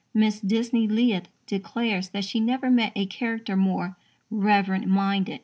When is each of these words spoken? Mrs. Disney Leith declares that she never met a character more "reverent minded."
Mrs. 0.15 0.47
Disney 0.47 0.87
Leith 0.87 1.27
declares 1.45 2.09
that 2.09 2.25
she 2.25 2.39
never 2.39 2.71
met 2.71 2.91
a 2.95 3.05
character 3.05 3.55
more 3.55 3.99
"reverent 4.31 4.87
minded." 4.87 5.39